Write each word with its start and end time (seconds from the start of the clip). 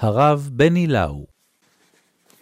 הרב 0.00 0.48
בני 0.52 0.86
לאו. 0.86 1.26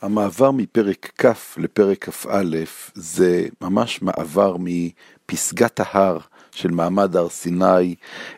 המעבר 0.02 0.50
מפרק 0.50 1.12
כ' 1.18 1.58
לפרק 1.58 2.08
כ"א 2.08 2.46
זה 2.94 3.46
ממש 3.60 4.02
מעבר 4.02 4.56
מפסגת 4.60 5.80
ההר 5.80 6.18
של 6.50 6.70
מעמד 6.70 7.16
הר 7.16 7.28
סיני 7.28 7.94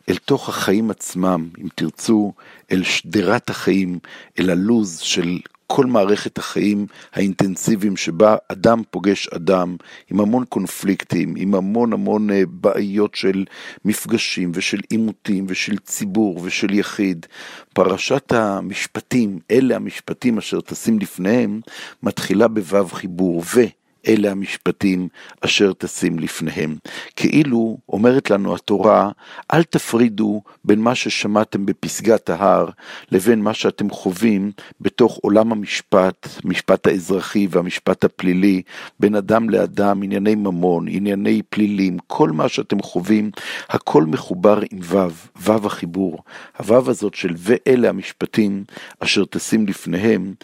אל 0.09 0.17
תוך 0.17 0.49
החיים 0.49 0.91
עצמם, 0.91 1.49
אם 1.59 1.69
תרצו, 1.75 2.33
אל 2.73 2.83
שדרת 2.83 3.51
החיים, 3.51 3.99
אל 4.39 4.51
הלוז 4.51 4.99
של 4.99 5.39
כל 5.73 5.87
מערכת 5.87 6.39
החיים 6.39 6.87
האינטנסיביים 7.13 7.97
שבה 7.97 8.37
אדם 8.49 8.83
פוגש 8.91 9.29
אדם, 9.29 9.77
עם 10.11 10.21
המון 10.21 10.45
קונפליקטים, 10.45 11.35
עם 11.37 11.55
המון 11.55 11.93
המון 11.93 12.31
אה, 12.31 12.43
בעיות 12.47 13.15
של 13.15 13.45
מפגשים 13.85 14.53
ושל 14.55 14.81
עימותים 14.91 15.45
ושל 15.49 15.77
ציבור 15.79 16.41
ושל 16.43 16.75
יחיד. 16.75 17.27
פרשת 17.75 18.33
המשפטים, 18.33 19.39
אלה 19.51 19.77
המשפטים 19.77 20.39
אשר 20.39 20.61
טסים 20.61 20.99
לפניהם, 20.99 21.61
מתחילה 22.03 22.49
בו' 22.49 22.89
חיבור 22.89 23.43
ו. 23.55 23.80
אלה 24.09 24.31
המשפטים 24.31 25.09
אשר 25.41 25.73
תשים 25.79 26.19
לפניהם. 26.19 26.77
כאילו 27.17 27.79
אומרת 27.89 28.31
לנו 28.31 28.55
התורה, 28.55 29.11
אל 29.53 29.63
תפרידו 29.63 30.43
בין 30.65 30.81
מה 30.81 30.95
ששמעתם 30.95 31.67
בפסגת 31.67 32.31
ההר 32.31 32.69
לבין 33.11 33.43
מה 33.43 33.55
שאתם 33.55 33.91
חווים 33.91 34.53
בתוך 34.81 35.19
עולם 35.23 35.53
המשפט, 35.53 36.29
משפט 36.45 36.87
האזרחי 36.87 37.47
והמשפט 37.51 38.05
הפלילי, 38.05 38.63
בין 39.01 39.15
אדם 39.15 39.51
לאדם, 39.51 40.03
ענייני 40.03 40.35
ממון, 40.35 40.87
ענייני 40.89 41.43
פלילים, 41.51 41.99
כל 42.07 42.31
מה 42.31 42.49
שאתם 42.49 42.83
חווים, 42.83 43.31
הכל 43.69 44.05
מחובר 44.05 44.61
עם 44.71 44.79
ו', 44.83 45.09
ו' 45.37 45.67
החיבור. 45.67 46.23
הו' 46.59 46.91
הזאת 46.91 47.15
של 47.15 47.35
ואלה 47.37 47.89
המשפטים 47.89 48.65
אשר 49.01 49.25
תשים 49.31 49.67
לפניהם, 49.67 50.35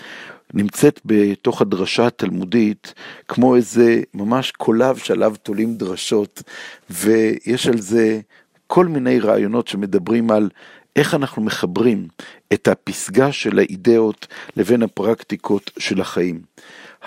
נמצאת 0.55 1.01
בתוך 1.05 1.63
הדרשה 1.63 2.07
התלמודית 2.07 2.95
כמו 3.29 3.57
איזה 3.57 4.03
ממש 4.15 4.51
קולב 4.51 4.97
שעליו 4.97 5.35
תולים 5.43 5.77
דרשות, 5.77 6.43
ויש 6.91 7.67
על 7.67 7.79
זה 7.79 8.21
כל 8.67 8.87
מיני 8.87 9.21
רעיונות 9.21 9.69
שמדברים 9.69 10.31
על 10.31 10.49
איך 10.97 11.15
אנחנו 11.15 11.43
מחברים 11.43 12.09
את 12.53 12.69
הפסגה 12.69 13.33
של 13.33 13.59
האידאות 13.59 14.27
לבין 14.57 14.83
הפרקטיקות 14.83 15.71
של 15.79 16.01
החיים. 16.01 16.41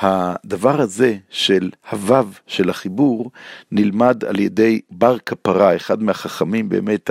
הדבר 0.02 0.82
הזה 0.82 1.16
של 1.30 1.70
הוו 1.92 2.28
של 2.48 2.70
החיבור 2.70 3.32
נלמד 3.72 4.24
על 4.26 4.40
ידי 4.40 4.82
בר 4.92 5.18
כפרה, 5.18 5.76
אחד 5.76 6.04
מהחכמים 6.04 6.70
באמת 6.70 7.10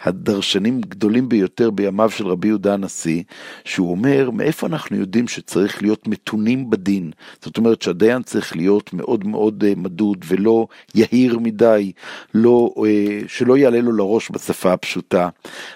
הדרשנים 0.00 0.80
גדולים 0.80 1.28
ביותר 1.28 1.70
בימיו 1.70 2.10
של 2.10 2.26
רבי 2.26 2.48
יהודה 2.48 2.74
הנשיא, 2.74 3.22
שהוא 3.64 3.90
אומר 3.90 4.30
מאיפה 4.30 4.66
אנחנו 4.66 4.96
יודעים 4.96 5.28
שצריך 5.28 5.82
להיות 5.82 6.08
מתונים 6.08 6.70
בדין, 6.70 7.10
זאת 7.42 7.56
אומרת 7.56 7.82
שהדיין 7.82 8.22
צריך 8.22 8.56
להיות 8.56 8.92
מאוד 8.92 9.26
מאוד 9.26 9.64
אה, 9.66 9.72
מדוד 9.76 10.24
ולא 10.28 10.66
יהיר 10.94 11.38
מדי, 11.38 11.92
לא, 12.34 12.74
אה, 12.86 13.20
שלא 13.28 13.56
יעלה 13.56 13.80
לו 13.80 13.92
לראש 13.92 14.30
בשפה 14.30 14.72
הפשוטה. 14.72 15.28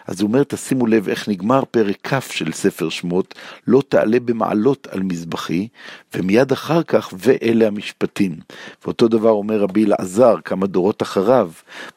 אז 0.07 0.21
הוא 0.21 0.29
אומר 0.29 0.45
תשימו 0.45 0.87
לב 0.87 1.09
איך 1.09 1.29
נגמר 1.29 1.63
פרק 1.71 1.97
כ' 2.03 2.33
של 2.33 2.53
ספר 2.53 2.89
שמות, 2.89 3.35
לא 3.67 3.83
תעלה 3.89 4.21
במעלות 4.21 4.87
על 4.91 5.03
מזבחי, 5.03 5.69
ומיד 6.15 6.38
מיד 6.39 6.53
אחר 6.53 6.83
כך, 6.83 7.13
ואלה 7.19 7.67
המשפטים. 7.67 8.37
ואותו 8.85 9.09
דבר 9.09 9.31
אומר 9.31 9.61
רבי 9.61 9.85
אלעזר 9.85 10.35
כמה 10.45 10.67
דורות 10.67 11.03
אחריו, 11.03 11.51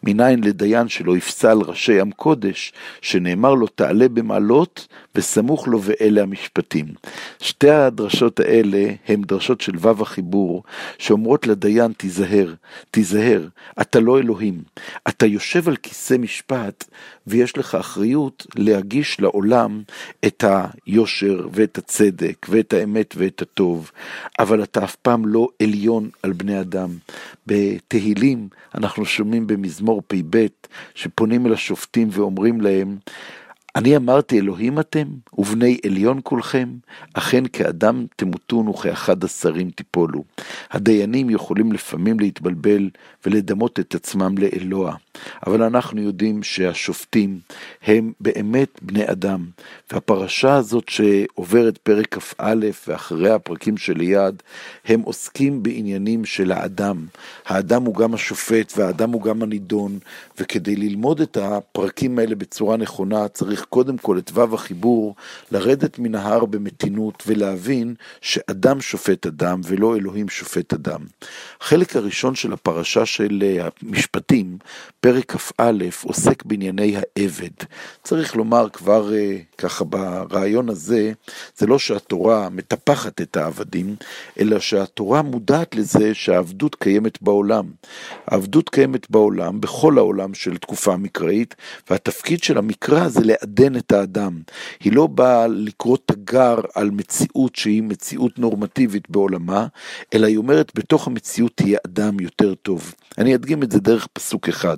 מניין 0.04 0.44
לדיין 0.44 0.88
שלא 0.88 1.18
יפסל 1.18 1.58
ראשי 1.66 2.00
עם 2.02 2.12
קודש, 2.12 2.74
שנאמר 3.02 3.54
לו 3.54 3.68
תעלה 3.68 4.10
במעלות, 4.10 4.88
וסמוך 5.16 5.68
לו 5.68 5.82
ואלה 5.82 6.22
המשפטים. 6.22 6.86
שתי 7.40 7.70
הדרשות 7.70 8.40
האלה 8.40 8.94
הן 9.08 9.22
דרשות 9.22 9.62
של 9.62 9.76
וו 9.76 10.02
החיבור, 10.02 10.64
שאומרות 10.98 11.48
לדיין 11.48 11.94
תיזהר, 11.94 12.54
תיזהר, 12.92 13.48
אתה 13.82 14.00
לא 14.00 14.20
אלוהים, 14.20 14.62
אתה 15.08 15.26
יושב 15.26 15.68
על 15.68 15.76
כיסא 15.76 16.18
משפט, 16.18 16.84
ויש 17.28 17.58
לך 17.58 17.76
אחריות 17.76 18.48
להגיש 18.56 19.20
לעולם 19.20 19.82
את 20.26 20.44
היושר 20.48 21.48
ואת 21.52 21.78
הצדק 21.78 22.46
ואת 22.50 22.74
האמת 22.74 23.14
ואת 23.18 23.42
הטוב. 23.42 23.92
אבל 24.40 24.64
אתה 24.64 24.84
אף 24.84 24.96
פעם 24.96 25.26
לא 25.26 25.48
עליון 25.62 26.10
על 26.24 26.34
בני 26.34 26.60
אדם. 26.60 26.90
בתהילים 27.48 28.48
אנחנו 28.76 29.06
שומעים 29.06 29.48
במזמור 29.48 30.02
פ"ב, 30.08 30.46
שפונים 30.96 31.46
אל 31.46 31.54
השופטים 31.54 32.08
ואומרים 32.12 32.62
להם, 32.62 32.98
אני 33.76 33.98
אמרתי 33.98 34.40
אלוהים 34.40 34.80
אתם, 34.80 35.08
ובני 35.38 35.78
עליון 35.86 36.20
כולכם, 36.24 36.70
אכן 37.14 37.44
כאדם 37.54 38.06
תמותון 38.16 38.68
וכאחד 38.68 39.24
השרים 39.24 39.70
תיפולו. 39.70 40.24
הדיינים 40.72 41.30
יכולים 41.30 41.72
לפעמים 41.72 42.20
להתבלבל 42.20 42.90
ולדמות 43.26 43.80
את 43.80 43.96
עצמם 43.96 44.36
לאלוה, 44.38 44.96
אבל 45.48 45.64
אנחנו 45.64 46.02
יודעים 46.02 46.44
שהשופטים 46.44 47.40
הם 47.84 48.12
באמת 48.20 48.80
בני 48.82 49.12
אדם, 49.12 49.46
והפרשה 49.92 50.56
הזאת 50.56 50.90
שעוברת 50.90 51.78
פרק 51.78 52.18
כ"א 52.18 52.56
ואחריה 52.88 53.36
הפרקים 53.36 53.78
שליד, 53.78 54.44
הם 54.86 55.02
עוסקים 55.02 55.64
בעניינים 55.64 56.26
של 56.26 56.52
האדם. 56.52 57.06
האדם 57.46 57.84
הוא 57.84 57.96
גם 57.96 58.14
השופט 58.14 58.74
והאדם 58.78 59.12
הוא 59.12 59.22
גם 59.22 59.44
הנידון, 59.44 60.00
וכדי 60.40 60.76
ללמוד 60.76 61.22
את 61.22 61.38
הפרקים 61.38 62.20
האלה 62.20 62.36
בצורה 62.36 62.78
נכונה 62.78 63.28
צריך 63.28 63.66
קודם 63.70 63.98
כל 63.98 64.18
את 64.18 64.30
וו 64.30 64.56
החיבור, 64.56 65.16
לרדת 65.52 66.00
מן 66.00 66.16
ההר 66.16 66.46
במתינות 66.46 67.24
ולהבין 67.28 67.96
שאדם 68.22 68.82
שופט 68.82 69.26
אדם 69.26 69.62
ולא 69.64 69.96
אלוהים 69.96 70.30
שופט 70.30 70.74
אדם. 70.74 71.02
החלק 71.62 71.96
הראשון 71.96 72.36
של 72.36 72.54
הפרשה 72.54 73.06
של 73.06 73.44
המשפטים, 73.60 74.58
פרק 75.00 75.11
כ"א, 75.28 75.72
עוסק 76.04 76.44
בענייני 76.46 76.96
העבד. 76.96 77.66
צריך 78.04 78.36
לומר 78.36 78.70
כבר 78.70 79.14
אה, 79.14 79.38
ככה 79.58 79.84
ברעיון 79.84 80.70
הזה, 80.70 81.12
זה 81.58 81.68
לא 81.68 81.80
שהתורה 81.80 82.50
מטפחת 82.50 83.22
את 83.22 83.38
העבדים, 83.38 83.96
אלא 84.40 84.60
שהתורה 84.60 85.22
מודעת 85.22 85.76
לזה 85.76 86.14
שהעבדות 86.14 86.76
קיימת 86.76 87.22
בעולם. 87.22 87.66
העבדות 88.28 88.70
קיימת 88.70 89.12
בעולם, 89.12 89.62
בכל 89.62 89.98
העולם 89.98 90.34
של 90.34 90.58
תקופה 90.58 90.98
מקראית, 90.98 91.56
והתפקיד 91.90 92.44
של 92.44 92.58
המקרא 92.58 93.08
זה 93.08 93.20
לעדן 93.24 93.76
את 93.76 93.92
האדם. 93.92 94.42
היא 94.80 94.94
לא 94.94 95.08
באה 95.08 95.48
לקרוא 95.48 95.98
תגר 96.06 96.56
על 96.76 96.92
מציאות 96.92 97.56
שהיא 97.56 97.84
מציאות 97.84 98.40
נורמטיבית 98.40 99.10
בעולמה, 99.10 99.68
אלא 100.14 100.28
היא 100.28 100.38
אומרת 100.38 100.72
בתוך 100.76 101.08
המציאות 101.08 101.52
תהיה 101.56 101.80
אדם 101.86 102.20
יותר 102.20 102.56
טוב. 102.56 102.94
אני 103.18 103.36
אדגים 103.36 103.64
את 103.64 103.72
זה 103.72 103.80
דרך 103.80 104.08
פסוק 104.14 104.50
אחד. 104.50 104.78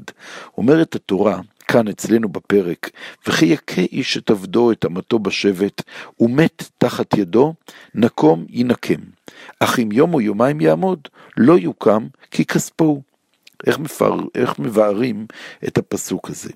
אומרת 0.58 0.96
התורה, 0.96 1.40
כאן 1.68 1.88
אצלנו 1.88 2.30
בפרק, 2.30 2.90
וכי 3.28 3.46
יכה 3.46 3.82
איש 3.82 4.18
את 4.18 4.30
עבדו 4.30 4.72
את 4.72 4.86
אמתו 4.86 5.20
בשבט, 5.20 5.82
ומת 6.20 6.64
תחת 6.78 7.18
ידו, 7.18 7.54
נקום 7.96 8.46
ינקם. 8.50 9.00
אך 9.60 9.80
אם 9.80 9.92
יום 9.92 10.14
או 10.14 10.22
יומיים 10.22 10.62
יעמוד, 10.62 11.08
לא 11.38 11.58
יוקם, 11.60 12.08
כי 12.32 12.46
כספו 12.46 12.86
הוא. 12.86 13.13
איך, 13.68 13.80
מפאר, 13.80 14.20
איך 14.36 14.60
מבארים 14.60 15.26
את 15.68 15.78
הפסוק 15.78 16.30
הזה. 16.30 16.50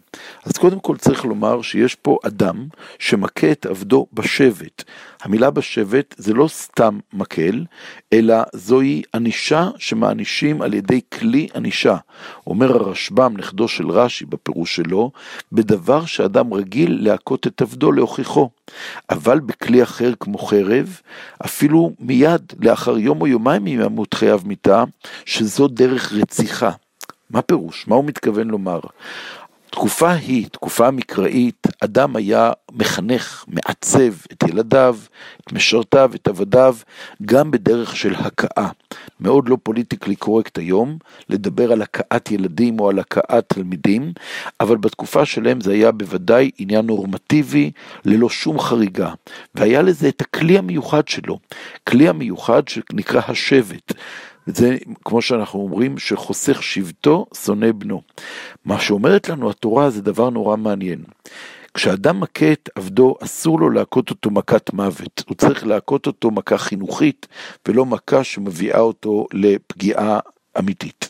אז 0.45 0.51
קודם 0.51 0.79
כל 0.79 0.97
צריך 0.97 1.25
לומר 1.25 1.61
שיש 1.61 1.95
פה 1.95 2.17
אדם 2.23 2.67
שמכה 2.99 3.51
את 3.51 3.65
עבדו 3.65 4.07
בשבט. 4.13 4.83
המילה 5.21 5.51
בשבט 5.51 6.15
זה 6.17 6.33
לא 6.33 6.47
סתם 6.47 6.99
מקל, 7.13 7.65
אלא 8.13 8.35
זוהי 8.53 9.01
ענישה 9.15 9.69
שמענישים 9.77 10.61
על 10.61 10.73
ידי 10.73 11.01
כלי 11.13 11.47
ענישה. 11.55 11.97
אומר 12.47 12.75
הרשב"ם, 12.75 13.33
נכדו 13.37 13.67
של 13.67 13.91
רש"י 13.91 14.25
בפירוש 14.25 14.75
שלו, 14.75 15.11
בדבר 15.51 16.05
שאדם 16.05 16.53
רגיל 16.53 16.97
להכות 17.01 17.47
את 17.47 17.61
עבדו 17.61 17.91
להוכיחו. 17.91 18.49
אבל 19.09 19.39
בכלי 19.39 19.83
אחר 19.83 20.13
כמו 20.19 20.37
חרב, 20.37 20.99
אפילו 21.45 21.91
מיד 21.99 22.53
לאחר 22.59 22.97
יום 22.97 23.21
או 23.21 23.27
יומיים 23.27 23.67
ימות 23.67 24.13
חייו 24.13 24.41
מיתה, 24.45 24.83
שזו 25.25 25.67
דרך 25.67 26.13
רציחה. 26.13 26.71
מה 27.29 27.41
פירוש? 27.41 27.87
מה 27.87 27.95
הוא 27.95 28.05
מתכוון 28.05 28.47
לומר? 28.47 28.79
תקופה 29.69 30.11
היא, 30.11 30.47
תקופה 30.47 30.91
מקראית, 30.91 31.67
אדם 31.83 32.15
היה 32.15 32.51
מחנך, 32.71 33.45
מעצב 33.47 34.13
את 34.31 34.43
ילדיו, 34.43 34.97
את 35.41 35.53
משרתיו, 35.53 36.11
את 36.15 36.27
עבדיו, 36.27 36.75
גם 37.25 37.51
בדרך 37.51 37.95
של 37.95 38.15
הכאה. 38.15 38.69
מאוד 39.19 39.49
לא 39.49 39.57
פוליטיקלי 39.63 40.15
קורקט 40.15 40.57
היום 40.57 40.97
לדבר 41.29 41.71
על 41.71 41.81
הכאת 41.81 42.31
ילדים 42.31 42.79
או 42.79 42.89
על 42.89 42.99
הכאת 42.99 43.45
תלמידים, 43.47 44.13
אבל 44.59 44.77
בתקופה 44.77 45.25
שלהם 45.25 45.61
זה 45.61 45.71
היה 45.71 45.91
בוודאי 45.91 46.51
עניין 46.57 46.85
נורמטיבי, 46.85 47.71
ללא 48.05 48.29
שום 48.29 48.59
חריגה. 48.59 49.13
והיה 49.55 49.81
לזה 49.81 50.09
את 50.09 50.21
הכלי 50.21 50.57
המיוחד 50.57 51.07
שלו, 51.07 51.39
כלי 51.87 52.09
המיוחד 52.09 52.67
שנקרא 52.67 53.21
השבט. 53.27 53.93
וזה, 54.47 54.77
כמו 55.05 55.21
שאנחנו 55.21 55.59
אומרים, 55.59 55.97
שחוסך 55.97 56.63
שבטו, 56.63 57.25
שונא 57.45 57.71
בנו. 57.71 58.01
מה 58.65 58.79
שאומרת 58.79 59.29
לנו 59.29 59.49
התורה 59.49 59.89
זה 59.89 60.01
דבר 60.01 60.29
נורא 60.29 60.57
מעניין. 60.57 61.03
כשאדם 61.73 62.19
מכה 62.19 62.51
את 62.51 62.69
עבדו, 62.75 63.15
אסור 63.23 63.59
לו 63.59 63.69
להכות 63.69 64.09
אותו 64.09 64.29
מכת 64.31 64.73
מוות. 64.73 65.23
הוא 65.27 65.35
צריך 65.35 65.67
להכות 65.67 66.07
אותו 66.07 66.31
מכה 66.31 66.57
חינוכית, 66.57 67.27
ולא 67.67 67.85
מכה 67.85 68.23
שמביאה 68.23 68.79
אותו 68.79 69.27
לפגיעה 69.33 70.19
אמיתית. 70.59 71.09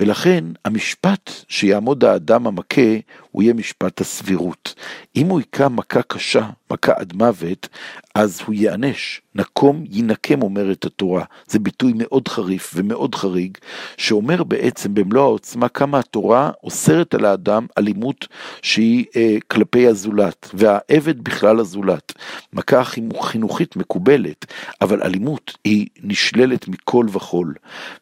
ולכן 0.00 0.44
המשפט 0.64 1.30
שיעמוד 1.48 2.04
האדם 2.04 2.46
המכה 2.46 2.90
הוא 3.30 3.42
יהיה 3.42 3.54
משפט 3.54 4.00
הסבירות. 4.00 4.74
אם 5.16 5.26
הוא 5.26 5.38
היכה 5.38 5.68
מכה 5.68 6.02
קשה, 6.02 6.48
מכה 6.70 6.92
עד 6.96 7.12
מוות, 7.16 7.68
אז 8.14 8.40
הוא 8.46 8.54
ייענש. 8.54 9.20
נקום 9.34 9.84
יינקם, 9.90 10.42
אומרת 10.42 10.84
התורה. 10.84 11.24
זה 11.46 11.58
ביטוי 11.58 11.92
מאוד 11.96 12.28
חריף 12.28 12.72
ומאוד 12.74 13.14
חריג, 13.14 13.58
שאומר 13.96 14.44
בעצם 14.44 14.94
במלוא 14.94 15.22
העוצמה 15.22 15.68
כמה 15.68 15.98
התורה 15.98 16.50
אוסרת 16.64 17.14
על 17.14 17.24
האדם 17.24 17.66
אלימות 17.78 18.28
שהיא 18.62 19.04
אה, 19.16 19.36
כלפי 19.48 19.86
הזולת, 19.86 20.50
והעבד 20.54 21.24
בכלל 21.24 21.60
הזולת. 21.60 22.12
מכה 22.52 22.82
חינוכית 23.20 23.76
מקובלת, 23.76 24.46
אבל 24.80 25.02
אלימות 25.02 25.56
היא 25.64 25.86
נשללת 26.02 26.68
מכל 26.68 27.06
וכול. 27.12 27.54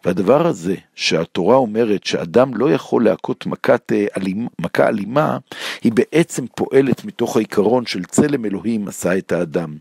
והדבר 0.05 0.47
הזה 0.47 0.75
שהתורה 0.95 1.57
אומרת 1.57 2.05
שאדם 2.05 2.55
לא 2.55 2.73
יכול 2.73 3.05
להכות 3.05 3.47
מכת, 3.47 3.93
אה, 3.93 4.07
אלימה, 4.17 4.49
מכה 4.61 4.89
אלימה, 4.89 5.18
היא 5.83 5.93
בעצם 5.93 6.45
פועלת 6.57 7.05
מתוך 7.05 7.37
העיקרון 7.37 7.87
של 7.87 8.05
צלם 8.05 8.45
אלוהים 8.45 8.89
עשה 8.89 9.19
את 9.19 9.33
האדם. 9.33 9.77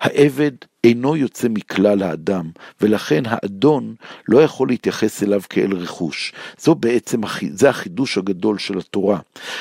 העבד 0.00 0.52
אינו 0.84 1.16
יוצא 1.16 1.48
מכלל 1.50 2.02
האדם, 2.02 2.50
ולכן 2.80 3.22
האדון 3.26 3.94
לא 4.28 4.42
יכול 4.42 4.68
להתייחס 4.68 5.22
אליו 5.22 5.40
כאל 5.50 5.72
רכוש. 5.74 6.32
זו 6.58 6.74
בעצם, 6.74 7.20
זה 7.52 7.68
החידוש 7.68 8.18
הגדול 8.18 8.58
של 8.58 8.78
התורה. 8.78 9.18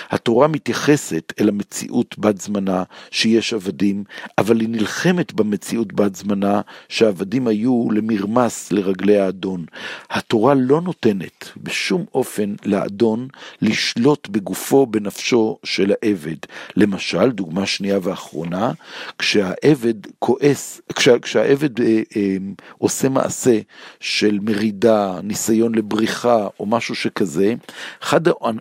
התורה 0.09 0.47
מתייחסת 0.47 1.33
אל 1.41 1.50
המציאות 1.50 2.19
בת 2.19 2.41
זמנה 2.41 2.83
שיש 3.12 3.53
עבדים, 3.53 4.03
אבל 4.38 4.59
היא 4.59 4.69
נלחמת 4.69 5.33
במציאות 5.33 5.94
בת 5.94 6.15
זמנה 6.15 6.62
שהעבדים 6.89 7.47
היו 7.47 7.88
למרמס 7.91 8.71
לרגלי 8.71 9.19
האדון. 9.19 9.65
התורה 10.09 10.53
לא 10.53 10.81
נותנת 10.81 11.50
בשום 11.57 12.06
אופן 12.13 12.56
לאדון 12.65 13.27
לשלוט 13.62 14.27
בגופו, 14.27 14.85
בנפשו 14.85 15.57
של 15.63 15.94
העבד. 16.01 16.38
למשל, 16.75 17.31
דוגמה 17.31 17.65
שנייה 17.65 18.00
ואחרונה, 18.01 18.71
כשהעבד 19.17 19.94
כועס, 20.19 20.81
כשה 20.95 21.10
כשהעבד 21.19 21.81
אה, 21.81 22.01
אה, 22.15 22.37
עושה 22.77 23.09
מעשה 23.09 23.59
של 23.99 24.39
מרידה, 24.41 25.19
ניסיון 25.23 25.75
לבריחה 25.75 26.47
או 26.59 26.65
משהו 26.65 26.95
שכזה, 26.95 27.53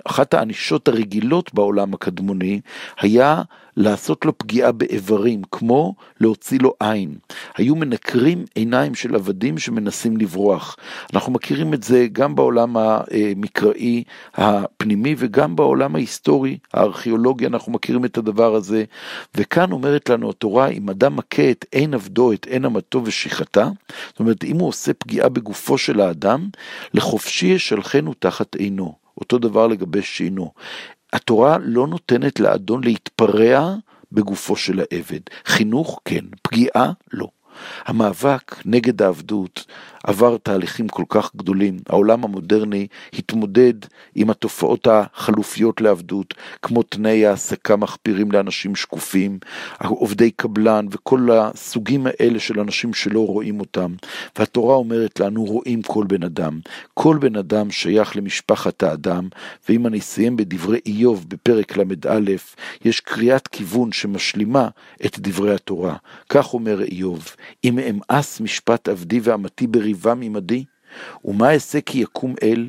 אחת 0.04 0.34
הענישות 0.34 0.88
הרגילות 0.88 1.54
בעולם 1.54 1.94
הקדמוני 1.94 2.60
היה 3.00 3.42
לעשות 3.76 4.24
לו 4.24 4.38
פגיעה 4.38 4.72
באיברים, 4.72 5.42
כמו 5.52 5.94
להוציא 6.20 6.58
לו 6.62 6.74
עין. 6.80 7.14
היו 7.56 7.74
מנקרים 7.74 8.44
עיניים 8.54 8.94
של 8.94 9.14
עבדים 9.14 9.58
שמנסים 9.58 10.16
לברוח. 10.16 10.76
אנחנו 11.14 11.32
מכירים 11.32 11.74
את 11.74 11.82
זה 11.82 12.06
גם 12.12 12.34
בעולם 12.34 12.76
המקראי 12.76 14.04
הפנימי 14.34 15.14
וגם 15.18 15.56
בעולם 15.56 15.96
ההיסטורי, 15.96 16.58
הארכיאולוגי, 16.74 17.46
אנחנו 17.46 17.72
מכירים 17.72 18.04
את 18.04 18.18
הדבר 18.18 18.54
הזה. 18.54 18.84
וכאן 19.34 19.72
אומרת 19.72 20.08
לנו 20.08 20.30
התורה, 20.30 20.68
אם 20.68 20.90
אדם 20.90 21.16
מכה 21.16 21.50
את 21.50 21.64
עין 21.72 21.94
עבדו, 21.94 22.32
עין 22.46 22.64
אמתו 22.64 23.02
ושכחתה, 23.04 23.68
זאת 24.08 24.20
אומרת, 24.20 24.44
אם 24.44 24.58
הוא 24.58 24.68
עושה 24.68 24.94
פגיעה 24.94 25.28
בגופו 25.28 25.78
של 25.78 26.00
האדם, 26.00 26.48
לחופשי 26.94 27.46
ישלחנו 27.46 28.14
תחת 28.14 28.54
עינו. 28.54 28.94
אותו 29.18 29.38
דבר 29.38 29.66
לגבי 29.66 30.02
שינו. 30.02 30.52
התורה 31.12 31.58
לא 31.60 31.86
נותנת 31.86 32.40
לאדון 32.40 32.84
להתפרע 32.84 33.74
בגופו 34.12 34.56
של 34.56 34.80
העבד. 34.80 35.20
חינוך 35.46 36.00
כן, 36.04 36.24
פגיעה 36.42 36.92
לא. 37.12 37.28
המאבק 37.86 38.56
נגד 38.64 39.02
העבדות 39.02 39.64
עבר 40.04 40.36
תהליכים 40.36 40.88
כל 40.88 41.04
כך 41.08 41.30
גדולים. 41.36 41.76
העולם 41.88 42.24
המודרני 42.24 42.86
התמודד 43.12 43.74
עם 44.14 44.30
התופעות 44.30 44.86
החלופיות 44.86 45.80
לעבדות, 45.80 46.34
כמו 46.62 46.82
תנאי 46.82 47.26
העסקה 47.26 47.76
מחפירים 47.76 48.32
לאנשים 48.32 48.76
שקופים, 48.76 49.38
עובדי 49.84 50.30
קבלן 50.30 50.86
וכל 50.90 51.28
הסוגים 51.32 52.06
האלה 52.06 52.38
של 52.38 52.60
אנשים 52.60 52.94
שלא 52.94 53.26
רואים 53.26 53.60
אותם. 53.60 53.94
והתורה 54.38 54.74
אומרת 54.74 55.20
לנו, 55.20 55.44
רואים 55.44 55.82
כל 55.82 56.04
בן 56.08 56.22
אדם. 56.22 56.60
כל 56.94 57.18
בן 57.20 57.36
אדם 57.36 57.70
שייך 57.70 58.16
למשפחת 58.16 58.82
האדם, 58.82 59.28
ואם 59.68 59.86
אני 59.86 59.98
אסיים 59.98 60.36
בדברי 60.36 60.78
איוב 60.86 61.24
בפרק 61.28 61.76
ל"א, 61.76 62.20
יש 62.84 63.00
קריאת 63.00 63.48
כיוון 63.48 63.92
שמשלימה 63.92 64.68
את 65.06 65.18
דברי 65.18 65.54
התורה. 65.54 65.96
כך 66.28 66.54
אומר 66.54 66.82
איוב, 66.82 67.28
אם 67.64 67.78
אמאס 67.78 68.40
משפט 68.40 68.88
עבדי 68.88 69.20
ואמתי 69.22 69.66
בריבם 69.66 70.22
עמדי, 70.22 70.64
ומה 71.24 71.52
אעשה 71.52 71.80
כי 71.80 71.98
יקום 71.98 72.34
אל, 72.42 72.68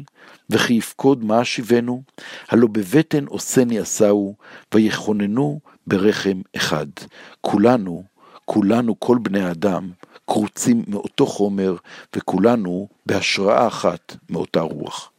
וכי 0.49 0.73
יפקוד 0.73 1.25
מה 1.25 1.41
אשיבנו? 1.41 2.03
הלא 2.49 2.67
בבטן 2.67 3.25
עושני 3.25 3.79
עשהו, 3.79 4.35
ויכוננו 4.73 5.59
ברחם 5.87 6.41
אחד. 6.55 6.87
כולנו, 7.41 8.03
כולנו, 8.45 8.99
כל 8.99 9.17
בני 9.21 9.43
האדם, 9.43 9.91
קרוצים 10.25 10.83
מאותו 10.87 11.25
חומר, 11.25 11.75
וכולנו 12.15 12.87
בהשראה 13.05 13.67
אחת 13.67 14.15
מאותה 14.29 14.61
רוח. 14.61 15.11